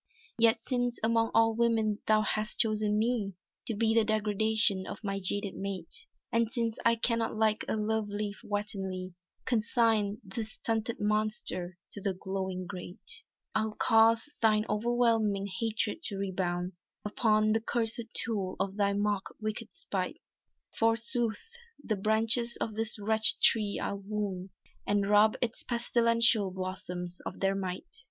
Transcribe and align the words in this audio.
"Yet 0.39 0.59
since 0.63 0.97
among 1.03 1.29
all 1.35 1.53
women 1.55 1.99
thou 2.07 2.23
hast 2.23 2.57
chosen 2.57 2.97
me 2.97 3.35
To 3.67 3.75
be 3.75 3.93
the 3.93 4.03
degradation 4.03 4.87
of 4.87 5.03
my 5.03 5.19
jaded 5.19 5.53
mate, 5.53 6.07
And 6.31 6.51
since 6.51 6.79
I 6.83 6.95
cannot 6.95 7.35
like 7.35 7.63
a 7.67 7.75
love 7.77 8.07
leaf 8.07 8.41
wantonly 8.43 9.13
Consign 9.45 10.19
this 10.23 10.53
stunted 10.53 10.99
monster 10.99 11.77
to 11.91 12.01
the 12.01 12.15
glowing 12.15 12.65
grate," 12.65 13.23
"I'll 13.53 13.75
cause 13.75 14.27
thine 14.41 14.65
overwhelming 14.67 15.45
hatred 15.59 16.01
to 16.05 16.17
rebound 16.17 16.71
Upon 17.05 17.51
the 17.51 17.61
cursèd 17.61 18.11
tool 18.13 18.55
of 18.59 18.77
thy 18.77 18.93
most 18.93 19.25
wicked 19.39 19.71
spite. 19.71 20.19
Forsooth, 20.75 21.45
the 21.83 21.95
branches 21.95 22.57
of 22.57 22.73
this 22.73 22.97
wretched 22.97 23.39
tree 23.43 23.79
I'll 23.79 24.01
wound 24.03 24.49
And 24.87 25.07
rob 25.07 25.37
its 25.43 25.61
pestilential 25.63 26.49
blossoms 26.49 27.19
of 27.23 27.39
their 27.39 27.53
might!" 27.53 27.85